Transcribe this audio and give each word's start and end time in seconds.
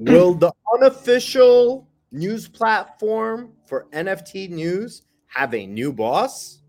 Will 0.00 0.32
the 0.32 0.50
unofficial 0.72 1.86
news 2.10 2.48
platform 2.48 3.52
for 3.66 3.86
NFT 3.92 4.48
news 4.48 5.02
have 5.26 5.52
a 5.52 5.66
new 5.66 5.92
boss? 5.92 6.62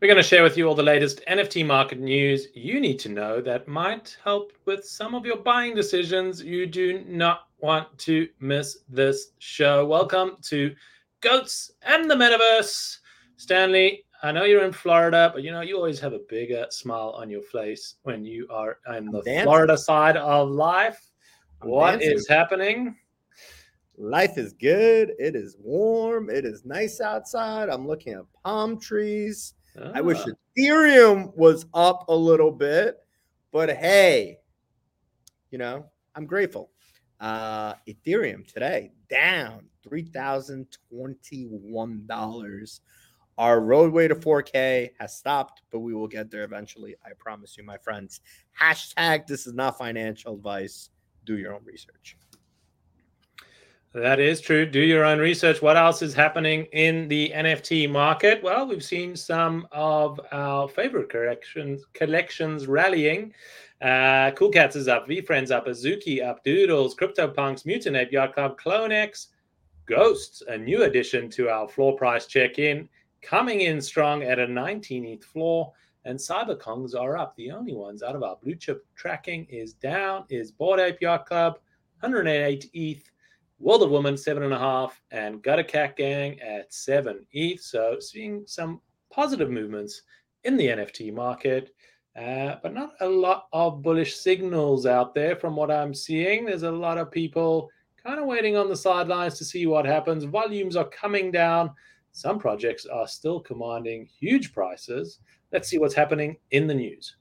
We're 0.00 0.08
going 0.08 0.16
to 0.16 0.22
share 0.22 0.42
with 0.42 0.56
you 0.56 0.66
all 0.66 0.74
the 0.74 0.82
latest 0.82 1.20
NFT 1.28 1.66
market 1.66 2.00
news 2.00 2.46
you 2.54 2.80
need 2.80 2.98
to 3.00 3.10
know 3.10 3.42
that 3.42 3.68
might 3.68 4.16
help 4.24 4.54
with 4.64 4.86
some 4.86 5.14
of 5.14 5.26
your 5.26 5.36
buying 5.36 5.74
decisions. 5.74 6.42
You 6.42 6.64
do 6.64 7.04
not 7.06 7.48
want 7.58 7.98
to 7.98 8.26
miss 8.40 8.78
this 8.88 9.32
show. 9.40 9.84
Welcome 9.84 10.38
to 10.44 10.74
Goats 11.20 11.72
and 11.82 12.10
the 12.10 12.14
Metaverse. 12.14 12.96
Stanley, 13.36 14.06
I 14.22 14.32
know 14.32 14.44
you're 14.44 14.64
in 14.64 14.72
Florida, 14.72 15.30
but 15.34 15.42
you 15.42 15.50
know, 15.50 15.60
you 15.60 15.76
always 15.76 16.00
have 16.00 16.14
a 16.14 16.20
bigger 16.30 16.64
smile 16.70 17.10
on 17.10 17.28
your 17.28 17.42
face 17.42 17.96
when 18.04 18.24
you 18.24 18.46
are 18.48 18.78
on 18.86 19.10
the 19.10 19.22
Florida 19.42 19.76
side 19.76 20.16
of 20.16 20.48
life. 20.48 21.07
I'm 21.62 21.68
what 21.68 22.00
dancing. 22.00 22.12
is 22.12 22.28
happening? 22.28 22.96
Life 23.96 24.38
is 24.38 24.52
good. 24.52 25.12
It 25.18 25.34
is 25.34 25.56
warm. 25.58 26.30
It 26.30 26.44
is 26.44 26.64
nice 26.64 27.00
outside. 27.00 27.68
I'm 27.68 27.86
looking 27.86 28.12
at 28.12 28.22
palm 28.44 28.78
trees. 28.78 29.54
Ah. 29.80 29.90
I 29.94 30.00
wish 30.00 30.18
ah. 30.20 30.30
Ethereum 30.56 31.36
was 31.36 31.66
up 31.74 32.04
a 32.08 32.14
little 32.14 32.52
bit, 32.52 32.98
but 33.52 33.70
hey, 33.70 34.38
you 35.50 35.58
know, 35.58 35.86
I'm 36.14 36.26
grateful. 36.26 36.70
Uh, 37.20 37.74
Ethereum 37.88 38.46
today 38.46 38.92
down 39.10 39.68
$3,021. 39.88 42.80
Our 43.38 43.60
roadway 43.60 44.08
to 44.08 44.16
4K 44.16 44.90
has 44.98 45.16
stopped, 45.16 45.62
but 45.70 45.78
we 45.80 45.94
will 45.94 46.08
get 46.08 46.30
there 46.30 46.44
eventually. 46.44 46.96
I 47.04 47.10
promise 47.18 47.56
you, 47.56 47.64
my 47.64 47.78
friends. 47.78 48.20
Hashtag 48.60 49.26
this 49.26 49.46
is 49.46 49.54
not 49.54 49.78
financial 49.78 50.34
advice. 50.34 50.90
Do 51.28 51.36
your 51.36 51.52
own 51.52 51.60
research. 51.66 52.16
That 53.92 54.18
is 54.18 54.40
true. 54.40 54.64
Do 54.64 54.80
your 54.80 55.04
own 55.04 55.18
research. 55.18 55.60
What 55.60 55.76
else 55.76 56.00
is 56.00 56.14
happening 56.14 56.64
in 56.72 57.06
the 57.06 57.30
NFT 57.36 57.90
market? 57.90 58.42
Well, 58.42 58.66
we've 58.66 58.82
seen 58.82 59.14
some 59.14 59.68
of 59.70 60.18
our 60.32 60.68
favorite 60.68 61.10
collections 61.10 61.84
collections 61.92 62.66
rallying. 62.66 63.34
Uh, 63.82 64.30
cool 64.38 64.48
Cats 64.48 64.74
is 64.74 64.88
up, 64.88 65.06
VeeFriends 65.06 65.50
up, 65.50 65.66
Azuki 65.66 66.26
up, 66.26 66.42
Doodles, 66.44 66.94
CryptoPunks, 66.94 67.66
Mutant 67.66 67.96
Ape 67.96 68.32
Club, 68.32 68.58
CloneX, 68.58 69.26
Ghosts, 69.84 70.42
a 70.48 70.56
new 70.56 70.84
addition 70.84 71.28
to 71.32 71.50
our 71.50 71.68
floor 71.68 71.94
price 71.94 72.24
check-in, 72.24 72.88
coming 73.20 73.60
in 73.60 73.82
strong 73.82 74.22
at 74.22 74.38
a 74.38 74.46
19th 74.46 75.24
floor, 75.24 75.74
and 76.04 76.18
CyberKongz 76.18 76.94
are 76.94 77.16
up. 77.16 77.34
The 77.36 77.50
only 77.50 77.74
ones 77.74 78.02
out 78.02 78.16
of 78.16 78.22
our 78.22 78.36
blue 78.42 78.54
chip 78.54 78.86
tracking 78.96 79.46
is 79.50 79.72
down 79.72 80.24
is 80.28 80.52
Bored 80.52 80.80
Ape 80.80 81.00
Yacht 81.00 81.26
Club, 81.26 81.54
108 82.00 82.70
ETH. 82.72 83.10
World 83.60 83.82
of 83.82 83.90
Women 83.90 84.16
seven 84.16 84.44
and 84.44 84.54
a 84.54 84.58
half, 84.58 85.00
and 85.10 85.42
Gutter 85.42 85.64
Cat 85.64 85.96
Gang 85.96 86.40
at 86.40 86.72
seven 86.72 87.26
ETH. 87.32 87.60
So 87.60 87.98
seeing 87.98 88.44
some 88.46 88.80
positive 89.10 89.50
movements 89.50 90.02
in 90.44 90.56
the 90.56 90.68
NFT 90.68 91.12
market, 91.12 91.74
uh, 92.16 92.56
but 92.62 92.72
not 92.72 92.92
a 93.00 93.08
lot 93.08 93.48
of 93.52 93.82
bullish 93.82 94.16
signals 94.16 94.86
out 94.86 95.12
there 95.12 95.34
from 95.34 95.56
what 95.56 95.72
I'm 95.72 95.92
seeing. 95.92 96.44
There's 96.44 96.62
a 96.62 96.70
lot 96.70 96.98
of 96.98 97.10
people 97.10 97.68
kind 98.02 98.20
of 98.20 98.26
waiting 98.26 98.56
on 98.56 98.68
the 98.68 98.76
sidelines 98.76 99.38
to 99.38 99.44
see 99.44 99.66
what 99.66 99.84
happens. 99.84 100.22
Volumes 100.22 100.76
are 100.76 100.88
coming 100.88 101.32
down. 101.32 101.72
Some 102.12 102.38
projects 102.38 102.86
are 102.86 103.08
still 103.08 103.40
commanding 103.40 104.06
huge 104.06 104.52
prices. 104.52 105.18
Let's 105.52 105.68
see 105.68 105.78
what's 105.78 105.94
happening 105.94 106.36
in 106.50 106.66
the 106.66 106.74
news. 106.74 107.16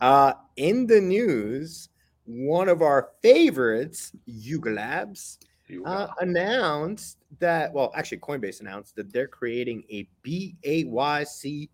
Uh, 0.00 0.34
in 0.56 0.86
the 0.86 1.00
news, 1.00 1.88
one 2.26 2.68
of 2.68 2.82
our 2.82 3.10
favorites, 3.22 4.12
Yuga 4.26 4.70
Labs, 4.70 5.38
uh, 5.86 6.08
announced 6.20 7.18
that, 7.38 7.72
well, 7.72 7.90
actually, 7.94 8.18
Coinbase 8.18 8.60
announced 8.60 8.96
that 8.96 9.12
they're 9.12 9.26
creating 9.26 9.82
a 9.90 10.06
BAYC 10.24 11.70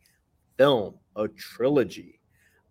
film, 0.57 0.95
a 1.17 1.29
trilogy. 1.29 2.21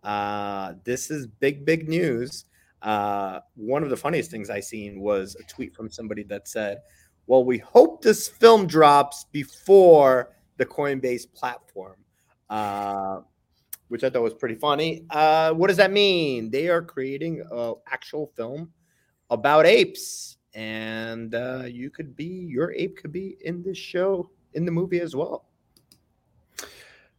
Uh, 0.04 0.74
this 0.86 1.12
is 1.12 1.28
big, 1.28 1.66
big 1.66 1.90
news. 1.90 2.46
Uh, 2.82 3.42
one 3.56 3.84
of 3.84 3.90
the 3.90 3.98
funniest 3.98 4.32
things 4.32 4.50
I 4.50 4.62
seen 4.62 5.02
was 5.02 5.36
a 5.36 5.44
tweet 5.44 5.76
from 5.76 5.90
somebody 5.90 6.24
that 6.24 6.48
said, 6.48 6.80
Well, 7.28 7.44
we 7.44 7.58
hope 7.58 8.02
this 8.02 8.30
film 8.30 8.68
drops 8.68 9.26
before 9.32 10.32
the 10.56 10.66
Coinbase 10.66 11.32
platform. 11.34 11.96
Uh, 12.50 13.22
which 13.90 14.04
I 14.04 14.10
thought 14.10 14.22
was 14.24 14.34
pretty 14.34 14.56
funny. 14.56 15.06
Uh, 15.10 15.52
what 15.54 15.68
does 15.68 15.78
that 15.78 15.92
mean? 15.92 16.50
They 16.50 16.70
are 16.70 16.82
creating 16.82 17.44
an 17.52 17.76
actual 17.88 18.32
film 18.36 18.72
about 19.30 19.66
apes, 19.66 20.38
and 20.54 21.36
uh, 21.36 21.64
you 21.66 21.90
could 21.90 22.16
be 22.16 22.26
your 22.26 22.72
ape 22.74 22.98
could 22.98 23.12
be 23.12 23.38
in 23.42 23.62
this 23.62 23.78
show 23.78 24.30
in 24.54 24.66
the 24.66 24.72
movie 24.72 25.02
as 25.02 25.16
well. 25.16 25.46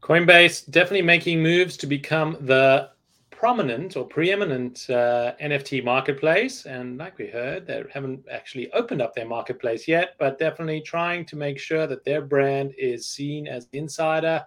Coinbase 0.00 0.70
definitely 0.70 1.02
making 1.02 1.42
moves 1.42 1.76
to 1.76 1.86
become 1.86 2.36
the 2.40 2.90
prominent 3.30 3.96
or 3.96 4.06
preeminent 4.06 4.88
uh, 4.90 5.32
NFT 5.40 5.84
marketplace. 5.84 6.66
And 6.66 6.98
like 6.98 7.18
we 7.18 7.26
heard, 7.26 7.66
they 7.66 7.82
haven't 7.92 8.24
actually 8.30 8.70
opened 8.72 9.02
up 9.02 9.14
their 9.14 9.26
marketplace 9.26 9.86
yet, 9.88 10.14
but 10.18 10.38
definitely 10.38 10.80
trying 10.80 11.24
to 11.26 11.36
make 11.36 11.58
sure 11.58 11.86
that 11.86 12.04
their 12.04 12.22
brand 12.22 12.74
is 12.76 13.06
seen 13.06 13.46
as 13.46 13.68
insider 13.72 14.44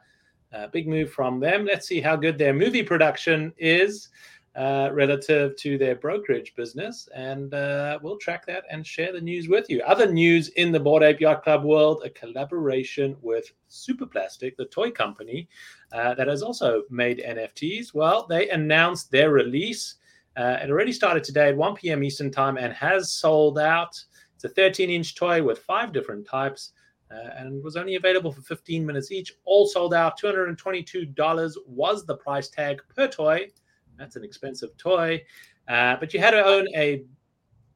uh, 0.53 0.68
big 0.68 0.88
move 0.88 1.12
from 1.12 1.40
them. 1.40 1.66
Let's 1.66 1.88
see 1.88 2.02
how 2.02 2.16
good 2.16 2.38
their 2.38 2.53
movie 2.53 2.84
production 2.84 3.53
is 3.58 4.09
uh, 4.56 4.90
relative 4.94 5.56
to 5.58 5.78
their 5.78 5.96
brokerage 5.96 6.53
business. 6.56 7.09
And 7.16 7.53
uh, 7.53 8.00
we'll 8.02 8.18
track 8.18 8.46
that 8.46 8.66
and 8.69 8.86
share 8.86 9.12
the 9.12 9.22
news 9.22 9.47
with 9.47 9.69
you. 9.69 9.81
Other 9.81 10.12
news 10.12 10.50
in 10.50 10.72
the 10.72 10.80
Bored 10.80 11.19
Yacht 11.19 11.44
Club 11.44 11.63
world 11.63 12.03
a 12.06 12.09
collaboration 12.09 13.18
with 13.22 13.52
Superplastic, 13.69 14.56
the 14.56 14.66
toy 14.66 14.92
company 14.92 15.47
uh, 15.92 16.13
that 16.16 16.28
has 16.28 16.44
also 16.44 16.84
made 16.90 17.24
NFTs. 17.25 17.94
Well, 17.94 18.28
they 18.28 18.50
announced 18.50 19.09
their 19.12 19.31
release. 19.31 19.96
Uh, 20.38 20.58
it 20.62 20.69
already 20.69 20.92
started 20.92 21.24
today 21.24 21.50
at 21.50 21.58
1 21.58 21.75
p.m. 21.75 22.03
Eastern 22.03 22.31
Time 22.31 22.58
and 22.58 22.74
has 22.74 23.12
sold 23.12 23.58
out. 23.58 24.03
It's 24.36 24.44
a 24.44 24.50
13 24.50 24.90
inch 24.90 25.16
toy 25.16 25.42
with 25.42 25.59
five 25.59 25.94
different 25.94 26.28
types 26.28 26.74
uh, 27.13 27.29
and 27.38 27.63
was 27.63 27.75
only 27.75 27.96
available 27.96 28.31
for 28.31 28.41
15 28.41 28.85
minutes 28.85 29.12
each. 29.12 29.34
All 29.46 29.68
sold 29.68 29.94
out. 29.94 30.19
$222 30.19 31.56
was 31.68 32.06
the 32.06 32.16
price 32.16 32.50
tag 32.50 32.81
per 32.96 33.07
toy. 33.07 33.47
That's 33.97 34.16
an 34.16 34.24
expensive 34.24 34.75
toy. 34.78 35.24
Uh, 35.68 35.96
but 36.00 36.13
you 36.13 36.19
had 36.19 36.31
to 36.31 36.44
own 36.44 36.68
a, 36.75 37.03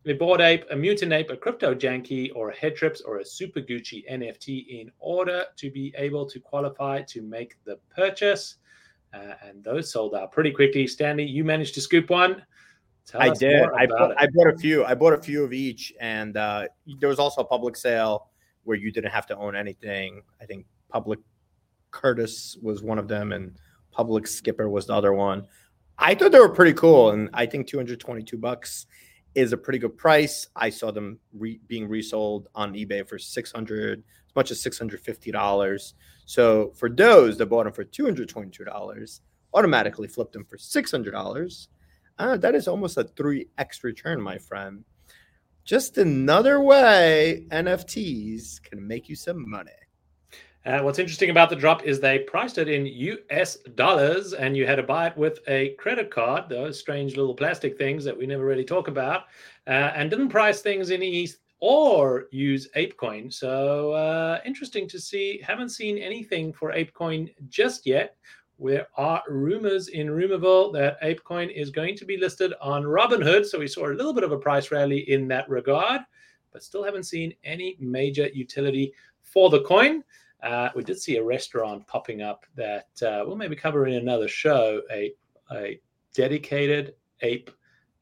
a 0.05 0.13
bored 0.13 0.41
ape, 0.41 0.65
a 0.71 0.75
mutant 0.75 1.13
ape, 1.13 1.29
a 1.29 1.37
crypto 1.37 1.75
janky, 1.75 2.31
or 2.35 2.49
a 2.49 2.55
head 2.55 2.75
trips, 2.75 3.01
or 3.01 3.17
a 3.17 3.25
super 3.25 3.61
Gucci 3.61 4.09
NFT 4.11 4.81
in 4.81 4.91
order 4.99 5.43
to 5.57 5.69
be 5.71 5.93
able 5.97 6.25
to 6.29 6.39
qualify 6.39 7.01
to 7.03 7.21
make 7.21 7.57
the 7.65 7.77
purchase. 7.95 8.55
Uh, 9.13 9.33
and 9.45 9.63
those 9.63 9.91
sold 9.91 10.15
out 10.15 10.31
pretty 10.31 10.51
quickly. 10.51 10.87
Stanley, 10.87 11.25
you 11.25 11.43
managed 11.43 11.73
to 11.75 11.81
scoop 11.81 12.09
one. 12.09 12.43
Tell 13.05 13.21
I 13.21 13.29
did. 13.29 13.63
I 13.77 13.85
bought, 13.85 14.13
I 14.17 14.27
bought 14.33 14.53
a 14.53 14.57
few. 14.57 14.83
I 14.83 14.93
bought 14.93 15.13
a 15.13 15.21
few 15.21 15.43
of 15.45 15.53
each, 15.53 15.93
and 16.01 16.35
uh, 16.35 16.67
there 16.99 17.07
was 17.07 17.19
also 17.19 17.39
a 17.39 17.45
public 17.45 17.77
sale 17.77 18.27
where 18.67 18.77
you 18.77 18.91
didn't 18.91 19.11
have 19.11 19.25
to 19.25 19.37
own 19.37 19.55
anything. 19.55 20.21
I 20.41 20.45
think 20.45 20.65
Public 20.89 21.19
Curtis 21.91 22.57
was 22.61 22.83
one 22.83 22.99
of 22.99 23.07
them, 23.07 23.31
and 23.31 23.55
Public 23.91 24.27
Skipper 24.27 24.67
was 24.67 24.87
the 24.87 24.93
other 24.93 25.13
one. 25.13 25.47
I 25.97 26.13
thought 26.13 26.33
they 26.33 26.39
were 26.39 26.49
pretty 26.49 26.73
cool, 26.73 27.11
and 27.11 27.29
I 27.33 27.45
think 27.45 27.67
222 27.67 28.37
bucks 28.37 28.85
is 29.35 29.53
a 29.53 29.57
pretty 29.57 29.79
good 29.79 29.97
price. 29.97 30.47
I 30.55 30.69
saw 30.69 30.91
them 30.91 31.17
re- 31.33 31.61
being 31.67 31.87
resold 31.87 32.49
on 32.55 32.73
eBay 32.73 33.07
for 33.07 33.17
600, 33.17 33.99
as 33.99 34.35
much 34.35 34.51
as 34.51 34.61
650 34.61 35.31
dollars. 35.31 35.93
So 36.25 36.73
for 36.75 36.89
those 36.89 37.37
that 37.37 37.45
bought 37.45 37.63
them 37.63 37.73
for 37.73 37.85
222 37.85 38.65
dollars, 38.65 39.21
automatically 39.53 40.09
flipped 40.09 40.33
them 40.33 40.43
for 40.43 40.57
600 40.57 41.11
dollars. 41.11 41.69
Uh, 42.19 42.35
that 42.35 42.53
is 42.53 42.67
almost 42.67 42.97
a 42.97 43.05
3x 43.05 43.83
return, 43.83 44.19
my 44.19 44.37
friend 44.37 44.83
just 45.67 45.97
another 45.97 46.61
way 46.61 47.45
NFTs 47.49 48.63
can 48.63 48.87
make 48.87 49.09
you 49.09 49.17
some 49.17 49.47
money. 49.49 49.71
Uh, 50.65 50.79
what's 50.79 50.97
interesting 50.97 51.29
about 51.29 51.49
the 51.49 51.55
drop 51.57 51.83
is 51.83 51.99
they 51.99 52.19
priced 52.19 52.57
it 52.57 52.69
in 52.69 52.85
US 52.85 53.57
dollars 53.75 54.31
and 54.31 54.55
you 54.55 54.65
had 54.65 54.77
to 54.77 54.83
buy 54.83 55.07
it 55.07 55.17
with 55.17 55.39
a 55.49 55.71
credit 55.71 56.09
card, 56.09 56.47
those 56.47 56.79
strange 56.79 57.17
little 57.17 57.35
plastic 57.35 57.77
things 57.77 58.05
that 58.05 58.17
we 58.17 58.25
never 58.25 58.45
really 58.45 58.63
talk 58.63 58.87
about, 58.87 59.23
uh, 59.67 59.91
and 59.93 60.09
didn't 60.09 60.29
price 60.29 60.61
things 60.61 60.89
in 60.89 61.03
ETH 61.03 61.37
or 61.59 62.27
use 62.31 62.69
ApeCoin. 62.77 63.33
So 63.33 63.91
uh, 63.91 64.39
interesting 64.45 64.87
to 64.87 64.99
see. 64.99 65.41
Haven't 65.45 65.69
seen 65.69 65.97
anything 65.97 66.53
for 66.53 66.71
ApeCoin 66.71 67.33
just 67.49 67.85
yet. 67.85 68.15
There 68.59 68.87
are 68.97 69.21
rumors 69.27 69.89
in 69.89 70.07
Rumorville 70.07 70.73
that 70.73 71.01
ApeCoin 71.01 71.53
is 71.53 71.69
going 71.69 71.95
to 71.97 72.05
be 72.05 72.17
listed 72.17 72.53
on 72.59 72.83
Robinhood. 72.83 73.45
So 73.45 73.59
we 73.59 73.67
saw 73.67 73.87
a 73.87 73.93
little 73.93 74.13
bit 74.13 74.23
of 74.23 74.31
a 74.31 74.37
price 74.37 74.71
rally 74.71 75.09
in 75.11 75.27
that 75.27 75.47
regard, 75.47 76.01
but 76.51 76.63
still 76.63 76.83
haven't 76.83 77.03
seen 77.03 77.35
any 77.43 77.77
major 77.79 78.29
utility 78.33 78.93
for 79.21 79.49
the 79.49 79.61
coin. 79.61 80.03
Uh, 80.41 80.69
we 80.75 80.83
did 80.83 80.99
see 80.99 81.17
a 81.17 81.23
restaurant 81.23 81.85
popping 81.87 82.21
up 82.21 82.45
that 82.55 82.87
uh, 83.03 83.23
we'll 83.25 83.35
maybe 83.35 83.55
cover 83.55 83.85
in 83.85 83.95
another 83.95 84.27
show 84.27 84.81
a, 84.91 85.13
a 85.51 85.79
dedicated 86.13 86.95
ape 87.21 87.51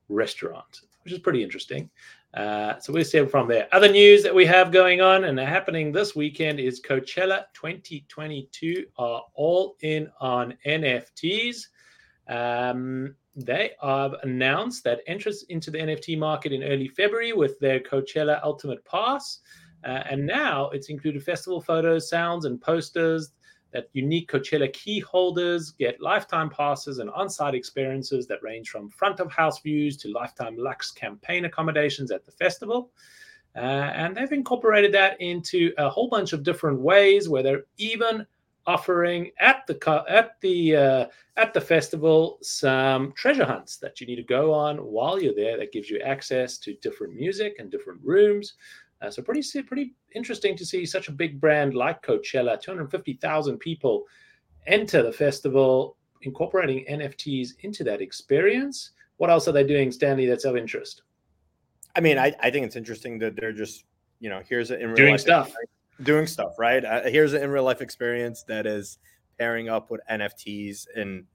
restaurant, 0.07 0.81
which 1.03 1.13
is 1.13 1.19
pretty 1.19 1.43
interesting. 1.43 1.89
Uh, 2.35 2.77
so 2.79 2.91
we'll 2.91 3.05
see 3.05 3.25
from 3.25 3.47
there. 3.47 3.67
Other 3.71 3.89
news 3.89 4.21
that 4.23 4.35
we 4.35 4.45
have 4.45 4.71
going 4.71 4.99
on 4.99 5.23
and 5.23 5.39
happening 5.39 5.91
this 5.91 6.15
weekend 6.15 6.59
is 6.59 6.81
Coachella 6.81 7.45
2022 7.53 8.85
are 8.97 9.23
all 9.35 9.77
in 9.81 10.09
on 10.19 10.53
NFTs. 10.65 11.67
Um, 12.27 13.15
they 13.37 13.71
have 13.81 14.15
announced 14.23 14.83
that 14.83 14.99
entrance 15.07 15.43
into 15.43 15.71
the 15.71 15.77
NFT 15.77 16.17
market 16.17 16.51
in 16.51 16.63
early 16.63 16.89
February 16.89 17.31
with 17.31 17.57
their 17.59 17.79
Coachella 17.79 18.43
Ultimate 18.43 18.83
Pass. 18.83 19.39
Uh, 19.85 20.03
and 20.09 20.25
now 20.25 20.69
it's 20.71 20.89
included 20.89 21.23
festival 21.23 21.61
photos, 21.61 22.09
sounds, 22.09 22.43
and 22.43 22.59
posters 22.59 23.31
that 23.75 23.89
unique 23.91 24.31
Coachella 24.31 24.71
key 24.71 25.01
holders 25.01 25.71
get 25.71 25.99
lifetime 25.99 26.49
passes 26.49 26.99
and 26.99 27.09
on 27.09 27.29
site 27.29 27.53
experiences 27.53 28.25
that 28.25 28.41
range 28.41 28.69
from 28.69 28.87
front 28.89 29.19
of 29.19 29.29
house 29.29 29.59
views 29.59 29.97
to 29.97 30.07
lifetime 30.13 30.55
luxe 30.57 30.91
campaign 30.91 31.43
accommodations 31.43 32.09
at 32.09 32.23
the 32.23 32.31
festival. 32.31 32.89
Uh, 33.53 33.59
and 33.59 34.15
they've 34.15 34.31
incorporated 34.31 34.93
that 34.93 35.19
into 35.19 35.73
a 35.77 35.89
whole 35.89 36.07
bunch 36.07 36.31
of 36.31 36.41
different 36.41 36.79
ways 36.79 37.27
where 37.27 37.43
they're 37.43 37.65
even 37.77 38.25
offering 38.65 39.29
at 39.39 39.67
the 39.67 40.05
at 40.09 40.39
the 40.39 40.75
uh, 40.75 41.05
at 41.35 41.53
the 41.53 41.59
festival 41.59 42.37
some 42.41 43.11
treasure 43.11 43.45
hunts 43.45 43.75
that 43.75 43.99
you 43.99 44.07
need 44.07 44.15
to 44.15 44.23
go 44.23 44.53
on 44.53 44.77
while 44.77 45.21
you're 45.21 45.35
there 45.35 45.57
that 45.57 45.73
gives 45.73 45.89
you 45.89 45.99
access 45.99 46.57
to 46.57 46.73
different 46.75 47.13
music 47.13 47.57
and 47.59 47.69
different 47.69 47.99
rooms 48.03 48.53
uh, 49.05 49.11
so 49.11 49.21
pretty 49.21 49.43
pretty 49.63 49.93
interesting 50.13 50.57
to 50.57 50.65
see 50.65 50.85
such 50.85 51.07
a 51.07 51.11
big 51.11 51.39
brand 51.39 51.73
like 51.73 52.01
Coachella, 52.01 52.59
250,000 52.59 53.57
people 53.57 54.05
enter 54.67 55.03
the 55.03 55.11
festival, 55.11 55.97
incorporating 56.23 56.85
NFTs 56.89 57.51
into 57.61 57.83
that 57.83 58.01
experience. 58.01 58.91
What 59.17 59.29
else 59.29 59.47
are 59.47 59.51
they 59.51 59.63
doing, 59.63 59.91
Stanley? 59.91 60.25
That's 60.25 60.45
of 60.45 60.57
interest. 60.57 61.03
I 61.95 62.01
mean, 62.01 62.17
I, 62.17 62.33
I 62.41 62.49
think 62.49 62.65
it's 62.65 62.75
interesting 62.75 63.19
that 63.19 63.35
they're 63.35 63.53
just 63.53 63.85
you 64.19 64.29
know 64.29 64.41
here's 64.47 64.71
an 64.71 64.81
in 64.81 64.87
real 64.87 64.95
doing 64.95 65.11
life 65.11 65.21
stuff, 65.21 65.53
doing 66.03 66.27
stuff, 66.27 66.53
right? 66.57 66.83
Uh, 66.83 67.03
here's 67.03 67.33
an 67.33 67.43
in 67.43 67.49
real 67.49 67.63
life 67.63 67.81
experience 67.81 68.43
that 68.43 68.65
is 68.65 68.97
pairing 69.37 69.69
up 69.69 69.91
with 69.91 70.01
NFTs 70.09 70.87
and. 70.95 71.25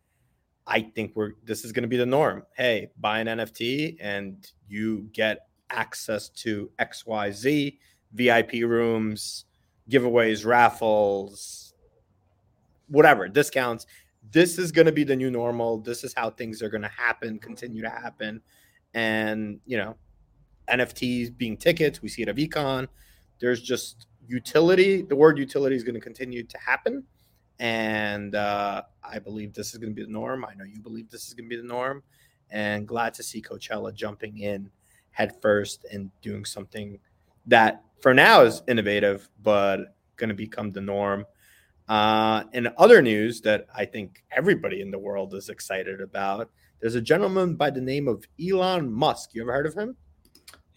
I 0.67 0.83
think 0.83 1.17
we're 1.17 1.33
this 1.43 1.65
is 1.65 1.73
going 1.73 1.83
to 1.83 1.89
be 1.89 1.97
the 1.97 2.07
norm. 2.07 2.45
Hey, 2.55 2.91
buy 2.97 3.19
an 3.21 3.27
NFT 3.27 3.97
and 3.99 4.47
you 4.69 5.09
get 5.13 5.50
access 5.71 6.29
to 6.29 6.71
XYZ, 6.79 7.79
VIP 8.13 8.53
rooms, 8.65 9.45
giveaways, 9.89 10.45
raffles, 10.45 11.75
whatever, 12.89 13.29
discounts. 13.29 13.87
This 14.31 14.59
is 14.59 14.71
going 14.71 14.87
to 14.87 14.93
be 14.93 15.05
the 15.05 15.17
new 15.17 15.31
normal. 15.31 15.79
This 15.79 16.05
is 16.05 16.15
how 16.15 16.31
things 16.31 16.63
are 16.63 16.69
going 16.69 16.83
to 16.83 16.89
happen, 16.89 17.39
continue 17.39 17.83
to 17.83 17.91
happen. 17.91 18.41
And, 18.95 19.61
you 19.67 19.77
know, 19.77 19.97
NFTs 20.69 21.37
being 21.37 21.57
tickets, 21.57 22.03
we 22.03 22.09
see 22.09 22.23
it 22.23 22.29
at 22.29 22.37
VeeCon. 22.37 22.87
There's 23.41 23.63
just 23.63 24.07
utility. 24.27 25.03
The 25.03 25.17
word 25.17 25.39
utility 25.39 25.77
is 25.77 25.83
going 25.83 25.95
to 25.95 26.01
continue 26.01 26.45
to 26.45 26.59
happen. 26.59 27.05
And 27.59 28.35
uh, 28.35 28.83
I 29.03 29.19
believe 29.19 29.53
this 29.53 29.73
is 29.73 29.79
going 29.79 29.91
to 29.91 29.95
be 29.95 30.05
the 30.05 30.13
norm. 30.13 30.45
I 30.45 30.55
know 30.55 30.65
you 30.65 30.81
believe 30.81 31.11
this 31.11 31.27
is 31.27 31.35
going 31.35 31.47
to 31.47 31.57
be 31.57 31.61
the 31.61 31.67
norm. 31.67 32.03
And 32.51 32.87
glad 32.87 33.15
to 33.15 33.23
see 33.23 33.41
Coachella 33.41 33.95
jumping 33.95 34.39
in 34.39 34.71
head 35.21 35.37
first 35.43 35.85
and 35.93 36.11
doing 36.23 36.45
something 36.45 36.99
that 37.47 37.83
for 38.01 38.15
now 38.15 38.43
is 38.43 38.63
innovative, 38.69 39.29
but 39.43 39.95
going 40.17 40.29
to 40.29 40.35
become 40.35 40.73
the 40.73 40.81
norm. 40.81 41.27
Uh, 41.89 42.45
in 42.55 42.69
other 42.79 43.03
news 43.03 43.41
that 43.43 43.67
I 43.75 43.85
think 43.85 44.25
everybody 44.31 44.81
in 44.81 44.91
the 44.91 44.99
world 44.99 45.35
is 45.35 45.49
excited 45.49 46.01
about, 46.01 46.51
there's 46.81 46.95
a 46.95 47.01
gentleman 47.01 47.57
by 47.57 47.71
the 47.71 47.81
name 47.81 48.09
of 48.09 48.25
Elon 48.41 48.91
Musk. 48.91 49.35
You 49.35 49.43
ever 49.43 49.53
heard 49.53 49.67
of 49.67 49.75
him? 49.75 49.97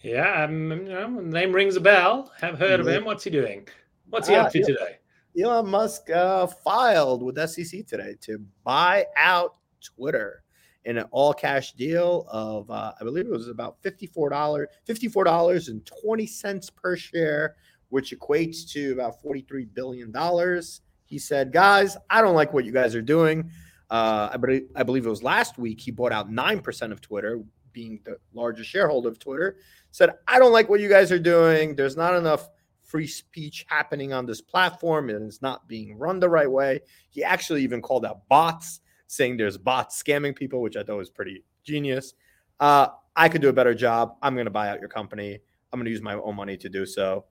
Yeah, 0.02 0.44
um, 0.44 0.72
you 0.72 0.84
know, 0.90 1.08
name 1.08 1.54
rings 1.54 1.78
a 1.78 1.80
bell. 1.80 2.34
Have 2.42 2.60
heard 2.60 2.82
of 2.82 2.88
him. 2.88 3.06
What's 3.06 3.24
he 3.24 3.30
doing? 3.30 3.66
What's 4.10 4.28
he 4.28 4.36
uh, 4.36 4.44
up 4.44 4.52
to 4.52 4.62
today? 4.62 4.98
Elon 5.42 5.70
Musk 5.70 6.10
uh, 6.10 6.48
filed 6.48 7.24
with 7.24 7.38
SEC 7.50 7.88
today 7.88 8.16
to 8.22 8.44
buy 8.66 9.06
out 9.16 9.56
Twitter 9.82 10.43
in 10.86 10.98
an 10.98 11.06
all 11.12 11.34
cash 11.34 11.74
deal 11.74 12.26
of 12.30 12.70
uh, 12.70 12.94
I 13.00 13.04
believe 13.04 13.26
it 13.26 13.32
was 13.32 13.48
about 13.48 13.82
fifty-four 13.82 14.30
dollars, 14.30 14.68
fifty-four 14.86 15.24
dollars 15.24 15.70
and 15.70 15.86
twenty 15.86 16.28
cents 16.28 16.70
per 16.70 16.96
share, 16.96 17.56
which 17.90 18.14
equates 18.18 18.70
to 18.72 18.94
about 18.94 19.22
forty-three 19.22 19.66
billion 19.66 20.12
dollars. 20.12 20.82
He 21.06 21.18
said, 21.20 21.52
"Guys, 21.52 21.98
I 22.10 22.22
don't 22.22 22.36
like 22.36 22.54
what 22.54 22.66
you 22.66 22.72
guys 22.72 22.96
are 22.96 23.02
doing." 23.02 23.50
Uh, 23.90 24.30
I, 24.34 24.38
believe, 24.38 24.70
I 24.76 24.84
believe 24.84 25.06
it 25.06 25.10
was 25.10 25.22
last 25.22 25.58
week 25.58 25.80
he 25.80 25.92
bought 25.92 26.12
out 26.12 26.32
nine 26.32 26.60
percent 26.60 26.92
of 26.92 27.02
Twitter, 27.02 27.42
being 27.72 28.00
the 28.04 28.18
largest 28.34 28.70
shareholder 28.70 29.10
of 29.10 29.20
Twitter. 29.20 29.58
Said, 29.92 30.12
"I 30.28 30.40
don't 30.40 30.54
like 30.54 30.70
what 30.70 30.80
you 30.80 30.90
guys 30.90 31.12
are 31.12 31.20
doing. 31.20 31.76
There's 31.76 31.98
not 31.98 32.16
enough." 32.16 32.50
free 32.84 33.08
speech 33.08 33.66
happening 33.70 34.14
on 34.14 34.26
this 34.26 34.42
platform 34.42 35.10
and 35.10 35.26
it's 35.26 35.42
not 35.42 35.68
being 35.68 35.98
run 35.98 36.20
the 36.20 36.30
right 36.30 36.52
way. 36.52 36.80
He 37.10 37.24
actually 37.24 37.64
even 37.64 37.82
called 37.82 38.06
out 38.06 38.28
bots 38.28 38.82
saying 39.08 39.38
there's 39.38 39.58
bots 39.58 40.02
scamming 40.02 40.36
people, 40.36 40.62
which 40.62 40.76
I 40.76 40.84
thought 40.84 40.98
was 40.98 41.10
pretty 41.10 41.44
genius. 41.64 42.14
Uh, 42.60 42.88
I 43.16 43.30
could 43.30 43.42
do 43.42 43.50
a 43.50 43.54
better 43.54 43.74
job. 43.74 44.16
I'm 44.22 44.34
going 44.34 44.46
to 44.46 44.52
buy 44.52 44.70
out 44.70 44.80
your 44.80 44.90
company. 44.90 45.40
I'm 45.72 45.80
going 45.80 45.86
to 45.86 45.92
use 45.92 46.02
my 46.02 46.16
own 46.16 46.36
money 46.36 46.58
to 46.58 46.70
do 46.70 46.86
so. 46.86 47.26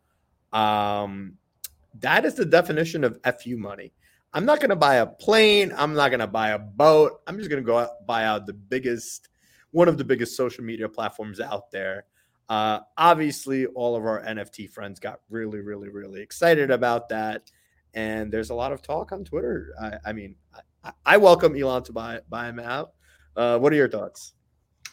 Um, 0.52 1.34
that 2.00 2.24
is 2.24 2.34
the 2.34 2.44
definition 2.44 3.04
of 3.04 3.18
FU 3.40 3.56
money. 3.56 3.92
I'm 4.34 4.44
not 4.44 4.60
going 4.60 4.70
to 4.70 4.76
buy 4.76 4.96
a 4.96 5.06
plane. 5.06 5.72
I'm 5.76 5.94
not 5.94 6.08
going 6.08 6.20
to 6.20 6.26
buy 6.26 6.50
a 6.50 6.58
boat. 6.58 7.20
I'm 7.26 7.36
just 7.36 7.50
going 7.50 7.62
to 7.62 7.66
go 7.66 7.78
out, 7.78 8.06
buy 8.06 8.24
out 8.24 8.46
the 8.46 8.54
biggest, 8.54 9.28
one 9.72 9.88
of 9.88 9.98
the 9.98 10.04
biggest 10.04 10.36
social 10.36 10.64
media 10.64 10.88
platforms 10.88 11.38
out 11.38 11.70
there. 11.70 12.06
Uh, 12.48 12.80
obviously, 12.96 13.66
all 13.66 13.94
of 13.94 14.04
our 14.04 14.22
NFT 14.22 14.70
friends 14.70 15.00
got 15.00 15.20
really, 15.28 15.60
really, 15.60 15.88
really 15.88 16.20
excited 16.20 16.70
about 16.70 17.08
that. 17.10 17.50
And 17.94 18.32
there's 18.32 18.50
a 18.50 18.54
lot 18.54 18.72
of 18.72 18.82
talk 18.82 19.12
on 19.12 19.24
Twitter. 19.24 19.74
I, 19.80 20.10
I 20.10 20.12
mean, 20.12 20.34
I 21.06 21.16
welcome 21.16 21.56
Elon 21.56 21.84
to 21.84 21.92
buy 21.92 22.20
buy 22.28 22.48
him 22.48 22.58
out. 22.58 22.92
Uh, 23.36 23.58
what 23.58 23.72
are 23.72 23.76
your 23.76 23.88
thoughts? 23.88 24.34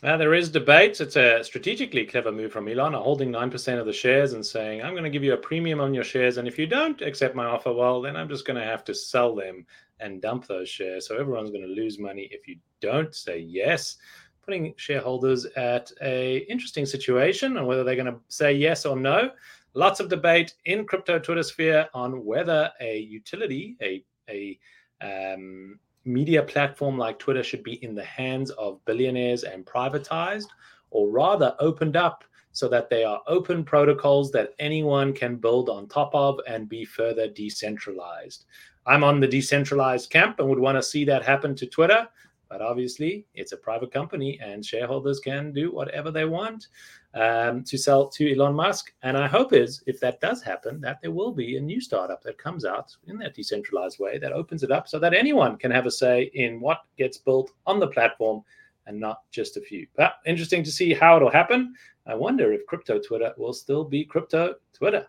Uh, 0.02 0.16
there 0.16 0.34
is 0.34 0.50
debate. 0.50 1.02
It's 1.02 1.18
a 1.18 1.44
strategically 1.44 2.06
clever 2.06 2.32
move 2.32 2.54
from 2.54 2.70
Elon, 2.70 2.94
holding 2.94 3.32
9% 3.32 3.80
of 3.80 3.86
the 3.86 3.92
shares 3.92 4.32
and 4.32 4.46
saying, 4.46 4.82
I'm 4.82 4.94
going 4.94 5.04
to 5.04 5.10
give 5.10 5.26
you 5.26 5.34
a 5.34 5.38
premium 5.38 5.82
on 5.82 5.94
your 5.94 6.06
shares. 6.06 6.38
And 6.38 6.48
if 6.48 6.58
you 6.58 6.68
don't 6.68 7.02
accept 7.02 7.36
my 7.36 7.44
offer, 7.44 7.74
well, 7.74 8.02
then 8.02 8.16
I'm 8.16 8.30
just 8.30 8.48
going 8.48 8.58
to 8.58 8.66
have 8.66 8.86
to 8.86 8.96
sell 8.96 9.36
them 9.36 9.66
and 10.00 10.22
dump 10.22 10.48
those 10.48 10.70
shares. 10.70 11.06
So 11.06 11.18
everyone's 11.18 11.50
going 11.50 11.68
to 11.68 11.82
lose 11.82 12.00
money 12.00 12.30
if 12.32 12.48
you 12.48 12.56
don't 12.80 13.14
say 13.14 13.40
yes, 13.40 13.98
putting 14.46 14.74
shareholders 14.78 15.46
at 15.58 15.92
a 16.02 16.46
interesting 16.50 16.86
situation 16.86 17.58
on 17.58 17.66
whether 17.66 17.84
they're 17.84 17.96
going 17.96 18.14
to 18.14 18.22
say 18.30 18.54
yes 18.54 18.86
or 18.86 18.96
no. 18.96 19.32
Lots 19.74 20.00
of 20.00 20.08
debate 20.08 20.54
in 20.64 20.86
crypto 20.86 21.20
Twitter 21.20 21.44
sphere 21.44 21.90
on 21.94 22.24
whether 22.24 22.72
a 22.80 23.00
utility, 23.00 23.76
a, 23.82 24.02
a 24.30 24.58
um, 25.02 25.80
media 26.06 26.42
platform 26.44 26.98
like 26.98 27.20
Twitter 27.20 27.44
should 27.44 27.64
be 27.64 27.84
in 27.84 27.96
the 27.96 28.04
hands 28.04 28.52
of 28.52 28.84
billionaires 28.86 29.44
and 29.44 29.66
privatized, 29.66 30.48
or 30.92 31.10
rather 31.10 31.56
opened 31.60 31.96
up 31.96 32.24
so 32.52 32.68
that 32.68 32.90
they 32.90 33.04
are 33.04 33.22
open 33.28 33.64
protocols 33.64 34.32
that 34.32 34.54
anyone 34.60 35.14
can 35.14 35.36
build 35.36 35.70
on 35.70 35.88
top 35.88 36.14
of 36.14 36.40
and 36.48 36.68
be 36.68 36.84
further 36.84 37.28
decentralized. 37.28 38.46
I'm 38.86 39.04
on 39.04 39.20
the 39.20 39.28
decentralized 39.28 40.10
camp 40.10 40.40
and 40.40 40.50
would 40.50 40.60
want 40.60 40.78
to 40.78 40.84
see 40.84 41.06
that 41.06 41.24
happen 41.24 41.56
to 41.56 41.68
Twitter. 41.68 42.08
But 42.50 42.62
obviously, 42.62 43.28
it's 43.36 43.52
a 43.52 43.58
private 43.58 43.92
company 43.92 44.40
and 44.42 44.66
shareholders 44.66 45.20
can 45.20 45.52
do 45.52 45.72
whatever 45.72 46.10
they 46.10 46.26
want 46.26 46.68
um, 47.14 47.64
to 47.64 47.78
sell 47.78 48.08
to 48.10 48.34
Elon 48.34 48.56
Musk. 48.56 48.92
And 49.04 49.16
I 49.16 49.28
hope 49.28 49.54
is 49.54 49.84
if 49.86 50.00
that 50.00 50.20
does 50.20 50.42
happen, 50.42 50.82
that 50.82 51.00
there 51.02 51.12
will 51.12 51.32
be 51.32 51.58
a 51.58 51.62
new 51.62 51.80
startup 51.80 52.24
that 52.24 52.40
comes 52.40 52.66
out 52.66 52.96
in 53.08 53.18
that 53.20 53.36
decentralized 53.36 54.00
way 54.00 54.18
that 54.18 54.34
opens 54.34 54.64
it 54.64 54.72
up 54.72 54.88
so 54.88 54.98
that 55.00 55.14
anyone 55.14 55.58
can 55.58 55.72
have 55.72 55.86
a 55.86 55.92
say 55.92 56.32
in 56.34 56.60
what 56.60 56.82
gets 56.98 57.18
built 57.18 57.52
on 57.68 57.80
the 57.80 57.88
platform 57.88 58.44
and 58.88 59.00
not 59.00 59.22
just 59.32 59.56
a 59.56 59.62
few. 59.62 59.86
But 59.96 60.16
interesting 60.26 60.64
to 60.64 60.72
see 60.72 60.94
how 60.94 61.16
it'll 61.16 61.32
happen. 61.32 61.76
I 62.08 62.16
wonder 62.16 62.52
if 62.52 62.66
crypto 62.66 63.00
Twitter 63.00 63.34
will 63.38 63.54
still 63.54 63.84
be 63.84 64.04
crypto 64.04 64.56
Twitter. 64.74 65.08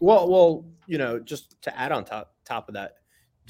Well, 0.00 0.28
well, 0.28 0.64
you 0.86 0.98
know, 0.98 1.20
just 1.20 1.60
to 1.62 1.78
add 1.78 1.92
on 1.92 2.04
top 2.04 2.34
top 2.44 2.68
of 2.68 2.74
that, 2.74 2.96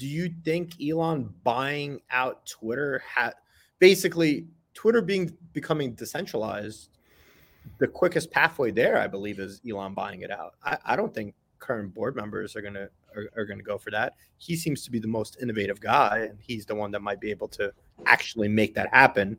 do 0.01 0.07
you 0.07 0.33
think 0.43 0.81
Elon 0.81 1.31
buying 1.43 2.01
out 2.09 2.43
Twitter 2.47 3.03
had 3.07 3.33
basically 3.77 4.47
Twitter 4.73 4.99
being 4.99 5.31
becoming 5.53 5.93
decentralized 5.93 6.89
the 7.77 7.87
quickest 7.87 8.31
pathway 8.31 8.71
there, 8.71 8.97
I 8.97 9.05
believe, 9.05 9.37
is 9.37 9.61
Elon 9.69 9.93
buying 9.93 10.21
it 10.21 10.31
out. 10.31 10.55
I, 10.63 10.79
I 10.83 10.95
don't 10.95 11.13
think 11.13 11.35
current 11.59 11.93
board 11.93 12.15
members 12.15 12.55
are 12.55 12.63
gonna 12.63 12.87
are, 13.15 13.29
are, 13.37 13.45
gonna 13.45 13.61
go 13.61 13.77
for 13.77 13.91
that. 13.91 14.13
He 14.39 14.55
seems 14.55 14.83
to 14.85 14.89
be 14.89 14.97
the 14.97 15.07
most 15.07 15.37
innovative 15.39 15.79
guy, 15.79 16.29
and 16.31 16.39
he's 16.41 16.65
the 16.65 16.73
one 16.73 16.89
that 16.93 17.03
might 17.03 17.21
be 17.21 17.29
able 17.29 17.47
to 17.49 17.71
actually 18.07 18.47
make 18.47 18.73
that 18.73 18.91
happen. 18.91 19.37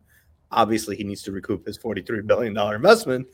Obviously, 0.53 0.95
he 0.95 1.03
needs 1.03 1.23
to 1.23 1.33
recoup 1.33 1.67
his 1.67 1.77
forty-three 1.77 2.23
billion 2.23 2.55
dollar 2.55 2.77
investment, 2.77 3.27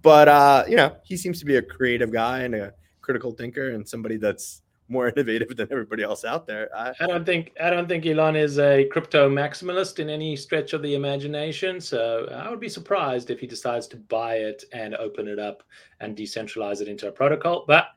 but 0.00 0.26
uh, 0.26 0.64
you 0.66 0.74
know, 0.74 0.96
he 1.04 1.16
seems 1.16 1.38
to 1.38 1.44
be 1.44 1.58
a 1.58 1.62
creative 1.62 2.10
guy 2.10 2.40
and 2.40 2.56
a 2.56 2.74
critical 3.02 3.30
thinker 3.30 3.70
and 3.70 3.88
somebody 3.88 4.16
that's 4.16 4.62
more 4.92 5.08
innovative 5.16 5.56
than 5.56 5.68
everybody 5.70 6.02
else 6.02 6.24
out 6.24 6.46
there. 6.46 6.68
I, 6.76 6.92
I, 7.00 7.06
don't 7.06 7.24
think 7.24 7.52
I 7.60 7.70
don't 7.70 7.88
think 7.88 8.06
Elon 8.06 8.36
is 8.36 8.58
a 8.58 8.84
crypto 8.84 9.28
maximalist 9.28 9.98
in 9.98 10.08
any 10.08 10.36
stretch 10.36 10.72
of 10.72 10.82
the 10.82 10.94
imagination. 10.94 11.80
So 11.80 12.28
I 12.32 12.50
would 12.50 12.60
be 12.60 12.68
surprised 12.68 13.30
if 13.30 13.40
he 13.40 13.46
decides 13.46 13.86
to 13.88 13.96
buy 13.96 14.36
it 14.36 14.64
and 14.72 14.94
open 14.96 15.26
it 15.26 15.38
up 15.38 15.62
and 16.00 16.16
decentralize 16.16 16.80
it 16.80 16.88
into 16.88 17.08
a 17.08 17.12
protocol. 17.12 17.64
But 17.66 17.88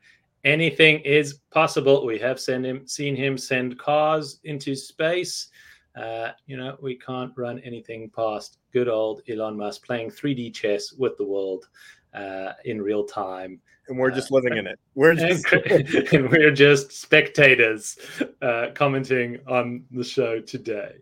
anything 0.45 0.99
is 1.01 1.39
possible. 1.51 2.05
We 2.05 2.17
have 2.19 2.43
him, 2.43 2.87
seen 2.87 3.15
him 3.15 3.37
send 3.37 3.77
cars 3.77 4.39
into 4.43 4.75
space. 4.75 5.49
Uh, 5.95 6.31
you 6.45 6.57
know, 6.57 6.77
we 6.81 6.95
can't 6.95 7.31
run 7.37 7.59
anything 7.59 8.11
past 8.15 8.57
good 8.73 8.89
old 8.89 9.21
Elon 9.29 9.57
Musk 9.57 9.85
playing 9.85 10.11
3D 10.11 10.53
chess 10.53 10.91
with 10.91 11.17
the 11.17 11.25
world 11.25 11.67
uh, 12.15 12.53
in 12.63 12.81
real 12.81 13.03
time 13.03 13.62
and 13.88 13.98
we're 13.98 14.12
just 14.12 14.31
living 14.31 14.57
in 14.57 14.67
it. 14.67 14.79
We're 14.95 15.15
just 15.15 15.45
and 16.13 16.29
we're 16.29 16.51
just 16.51 16.91
spectators 16.91 17.98
uh, 18.41 18.67
commenting 18.74 19.39
on 19.48 19.86
the 19.91 20.03
show 20.03 20.39
today. 20.41 20.95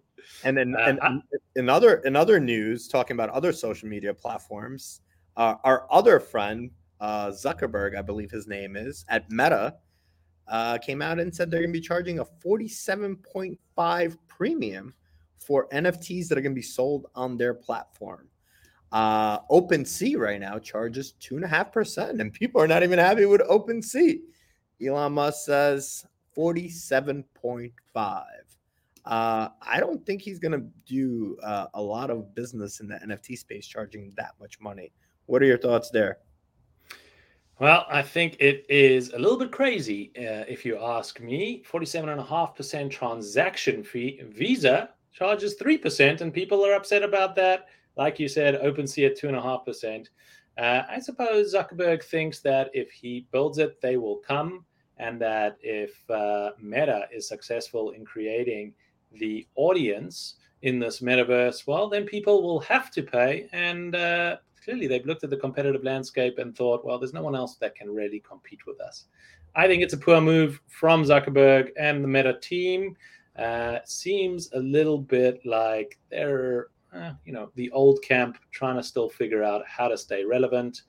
And 0.44 0.58
then, 0.58 0.76
uh, 0.76 0.96
and 1.02 1.22
in 1.56 1.70
other 1.70 1.96
in 2.00 2.16
other 2.16 2.40
news, 2.40 2.88
talking 2.88 3.16
about 3.16 3.30
other 3.30 3.52
social 3.54 3.88
media 3.88 4.14
platforms, 4.14 5.02
uh, 5.38 5.56
our 5.64 5.88
other 5.90 6.20
friend 6.20 6.72
uh, 7.00 7.28
Zuckerberg, 7.28 7.98
I 7.98 8.02
believe 8.02 8.32
his 8.32 8.48
name 8.48 8.76
is, 8.76 9.06
at 9.10 9.30
Meta, 9.30 9.76
uh, 10.48 10.78
came 10.80 11.02
out 11.02 11.20
and 11.20 11.34
said 11.34 11.50
they're 11.50 11.62
going 11.62 11.74
to 11.74 11.80
be 11.80 11.86
charging 11.86 12.20
a 12.20 12.26
forty-seven 12.26 13.18
point 13.18 13.58
five 13.76 14.18
premium 14.28 14.94
for 15.40 15.68
NFTs 15.70 16.28
that 16.30 16.38
are 16.38 16.42
going 16.42 16.54
to 16.54 16.60
be 16.60 16.62
sold 16.62 17.08
on 17.16 17.38
their 17.38 17.54
platform. 17.54 18.28
Uh, 18.94 19.40
OpenSea 19.50 20.18
right 20.18 20.40
now 20.40 20.60
charges 20.60 21.14
two 21.14 21.36
and 21.36 21.44
a 21.44 21.48
half 21.48 21.72
percent, 21.72 22.22
and 22.22 22.32
people 22.32 22.62
are 22.62 22.68
not 22.68 22.84
even 22.84 23.00
happy 23.00 23.26
with 23.26 23.42
Open 23.50 23.82
OpenSea. 23.82 24.20
Elon 24.86 25.14
Musk 25.14 25.46
says 25.46 26.06
forty-seven 26.36 27.24
point 27.34 27.74
five. 27.92 28.46
Uh, 29.04 29.50
I 29.64 29.80
don't 29.80 30.06
think 30.06 30.22
he's 30.22 30.38
going 30.38 30.52
to 30.52 30.66
do 30.86 31.38
uh, 31.44 31.66
a 31.74 31.82
lot 31.82 32.12
of 32.12 32.36
business 32.36 32.82
in 32.82 32.88
the 32.88 32.96
NFT 32.96 33.36
space 33.38 33.66
charging 33.66 34.14
that 34.16 34.36
much 34.40 34.62
money. 34.62 34.94
What 35.26 35.42
are 35.42 35.46
your 35.46 35.58
thoughts 35.58 35.90
there? 35.90 36.20
Well, 37.60 37.88
I 37.90 38.04
think 38.04 38.38
it 38.40 38.66
is 38.70 39.10
a 39.10 39.18
little 39.18 39.38
bit 39.38 39.52
crazy, 39.52 40.12
uh, 40.18 40.46
if 40.48 40.66
you 40.66 40.78
ask 40.80 41.20
me. 41.20 41.64
47.5% 41.70 42.92
transaction 42.92 43.84
fee. 43.84 44.22
Visa 44.30 44.92
charges 45.12 45.58
3%, 45.58 46.22
and 46.22 46.34
people 46.34 46.66
are 46.66 46.74
upset 46.74 47.04
about 47.04 47.36
that 47.36 47.68
like 47.96 48.20
you 48.20 48.28
said, 48.28 48.62
OpenSea 48.62 49.12
at 49.12 49.18
two 49.18 49.28
and 49.28 49.38
a 49.38 49.42
half 49.42 49.66
percent. 49.66 50.10
Uh, 50.58 50.84
I 50.90 51.00
suppose 51.00 51.54
Zuckerberg 51.54 52.04
thinks 52.04 52.40
that 52.42 52.70
if 52.74 52.92
he 52.92 53.28
builds 53.32 53.58
it, 53.58 53.82
they 53.82 53.98
will 53.98 54.18
come, 54.18 54.66
and 54.98 55.20
that 55.22 55.58
if 55.62 56.10
uh, 56.10 56.52
Meta 56.62 57.08
is 57.12 57.28
successful 57.28 57.92
in 57.92 58.06
creating 58.06 58.74
the 59.14 59.48
audience 59.56 60.36
in 60.62 60.80
this 60.80 61.00
metaverse, 61.02 61.68
well, 61.68 61.90
then 61.90 62.06
people 62.06 62.42
will 62.42 62.60
have 62.62 62.92
to 62.92 63.04
pay. 63.04 63.48
And 63.52 63.96
uh, 63.96 64.38
clearly, 64.64 64.88
they've 64.88 65.06
looked 65.06 65.24
at 65.24 65.30
the 65.30 65.38
competitive 65.38 65.84
landscape 65.84 66.38
and 66.38 66.56
thought, 66.56 66.86
well, 66.86 67.00
there's 67.00 67.14
no 67.14 67.24
one 67.24 67.36
else 67.36 67.56
that 67.58 67.76
can 67.76 67.94
really 67.94 68.20
compete 68.20 68.66
with 68.66 68.80
us. 68.80 69.06
I 69.56 69.68
think 69.68 69.84
it's 69.84 69.94
a 69.94 69.98
poor 69.98 70.22
move 70.22 70.62
from 70.68 71.04
Zuckerberg 71.04 71.72
and 71.78 72.04
the 72.04 72.08
Meta 72.08 72.40
team. 72.40 72.96
Uh, 73.38 73.80
seems 73.86 74.52
a 74.54 74.60
little 74.60 75.00
bit 75.00 75.44
like 75.46 75.98
they're 76.10 76.68
uh, 76.94 77.14
you 77.26 77.34
know, 77.34 77.52
the 77.56 77.72
old 77.72 78.02
camp 78.02 78.38
trying 78.52 78.76
to 78.78 78.84
still 78.84 79.10
figure 79.10 79.44
out 79.44 79.64
how 79.68 79.88
to 79.88 79.98
stay 79.98 80.24
relevant. 80.24 80.84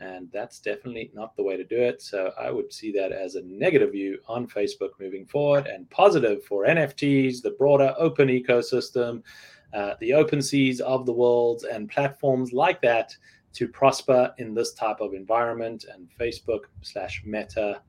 And 0.00 0.30
that's 0.32 0.60
definitely 0.60 1.10
not 1.12 1.36
the 1.36 1.42
way 1.42 1.56
to 1.56 1.64
do 1.64 1.76
it. 1.76 2.00
So 2.00 2.32
I 2.38 2.50
would 2.50 2.72
see 2.72 2.92
that 2.92 3.10
as 3.10 3.34
a 3.34 3.42
negative 3.42 3.92
view 3.92 4.18
on 4.28 4.46
Facebook 4.46 4.90
moving 5.00 5.26
forward 5.26 5.66
and 5.66 5.90
positive 5.90 6.44
for 6.44 6.66
NFTs, 6.66 7.42
the 7.42 7.56
broader 7.58 7.94
open 7.98 8.28
ecosystem, 8.28 9.22
uh, 9.74 9.94
the 10.00 10.10
OpenSeas 10.10 10.80
of 10.80 11.04
the 11.04 11.12
world, 11.12 11.64
and 11.70 11.90
platforms 11.90 12.52
like 12.52 12.80
that 12.82 13.14
to 13.54 13.66
prosper 13.66 14.32
in 14.38 14.54
this 14.54 14.72
type 14.74 15.00
of 15.00 15.14
environment. 15.14 15.84
And 15.92 16.08
Facebook 16.18 16.66
slash 16.82 17.22
Meta, 17.24 17.82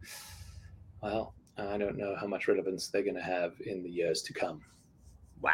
well, 1.03 1.35
I 1.57 1.77
don't 1.77 1.97
know 1.97 2.15
how 2.19 2.25
much 2.25 2.47
relevance 2.47 2.87
they're 2.87 3.03
going 3.03 3.15
to 3.15 3.21
have 3.21 3.53
in 3.65 3.83
the 3.83 3.89
years 3.89 4.23
to 4.23 4.33
come. 4.33 4.61
Wow, 5.41 5.51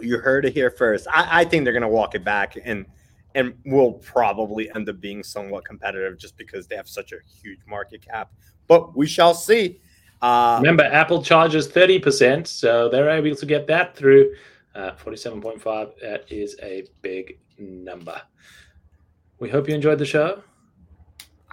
you 0.00 0.18
heard 0.18 0.44
it 0.44 0.52
here 0.52 0.70
first. 0.70 1.06
I, 1.12 1.40
I 1.40 1.44
think 1.44 1.64
they're 1.64 1.72
going 1.72 1.82
to 1.82 1.88
walk 1.88 2.14
it 2.14 2.24
back 2.24 2.56
and 2.62 2.86
and 3.34 3.54
will 3.64 3.92
probably 3.94 4.70
end 4.74 4.88
up 4.88 5.00
being 5.00 5.22
somewhat 5.22 5.64
competitive 5.64 6.18
just 6.18 6.36
because 6.36 6.66
they 6.66 6.76
have 6.76 6.88
such 6.88 7.12
a 7.12 7.16
huge 7.42 7.60
market 7.66 8.04
cap. 8.06 8.30
But 8.66 8.96
we 8.96 9.06
shall 9.06 9.34
see. 9.34 9.80
Uh, 10.20 10.58
Remember, 10.60 10.84
Apple 10.84 11.22
charges 11.22 11.68
30%, 11.68 12.46
so 12.46 12.88
they're 12.88 13.08
able 13.08 13.34
to 13.34 13.46
get 13.46 13.66
that 13.68 13.96
through. 13.96 14.34
Uh, 14.74 14.92
47.5, 14.92 15.92
that 16.00 16.30
is 16.30 16.56
a 16.62 16.84
big 17.02 17.38
number. 17.58 18.20
We 19.38 19.50
hope 19.50 19.68
you 19.68 19.74
enjoyed 19.74 19.98
the 19.98 20.06
show. 20.06 20.42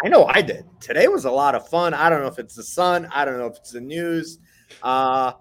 I 0.04 0.08
know 0.08 0.26
I 0.28 0.42
did. 0.42 0.66
Today 0.80 1.08
was 1.08 1.26
a 1.26 1.32
lot 1.32 1.56
of 1.56 1.68
fun. 1.68 1.94
I 1.94 2.10
don't 2.10 2.22
know 2.22 2.28
if 2.28 2.40
it's 2.40 2.56
the 2.56 2.64
sun, 2.64 3.08
I 3.12 3.26
don't 3.26 3.38
know 3.38 3.48
if 3.48 3.58
it's 3.58 3.72
the 3.72 3.82
news. 3.82 4.40
Uh, 4.84 5.34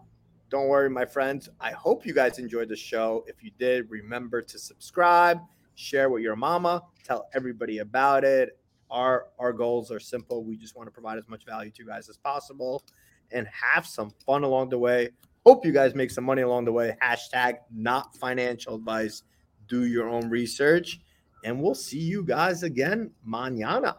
don't 0.51 0.69
worry, 0.69 0.89
my 0.89 1.05
friends. 1.05 1.49
I 1.61 1.73
hope 1.73 2.07
you 2.07 2.15
guys 2.15 2.39
enjoyed 2.39 2.69
the 2.69 2.77
show. 2.77 3.25
If 3.27 3.43
you 3.43 3.51
did, 3.59 3.91
remember 3.91 4.41
to 4.43 4.59
subscribe, 4.59 5.41
share 5.75 6.09
with 6.09 6.23
your 6.23 6.37
mama, 6.37 6.83
tell 7.05 7.29
everybody 7.35 7.79
about 7.79 8.25
it. 8.25 8.59
Our 8.91 9.27
our 9.39 9.53
goals 9.53 9.91
are 9.91 10.01
simple. 10.01 10.45
We 10.45 10.57
just 10.57 10.75
want 10.75 10.87
to 10.87 10.91
provide 10.91 11.19
as 11.19 11.29
much 11.29 11.45
value 11.45 11.71
to 11.71 11.83
you 11.83 11.89
guys 11.89 12.09
as 12.09 12.17
possible 12.17 12.83
and 13.31 13.47
have 13.49 13.87
some 13.87 14.11
fun 14.25 14.45
along 14.45 14.71
the 14.71 14.79
way. 14.79 15.11
Hope 15.45 15.67
you 15.67 15.73
guys 15.73 15.95
make 15.95 16.11
some 16.11 16.25
money 16.25 16.43
along 16.43 16.65
the 16.65 16.73
way. 16.73 16.97
Hashtag 17.03 17.59
not 17.71 18.17
financial 18.17 18.75
advice. 18.75 19.23
Do 19.69 19.85
your 19.85 20.09
own 20.09 20.31
research. 20.31 21.01
And 21.45 21.63
we'll 21.63 21.75
see 21.75 22.01
you 22.01 22.25
guys 22.25 22.63
again 22.63 23.11
mañana. 23.27 23.97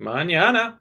Mañana. 0.00 0.78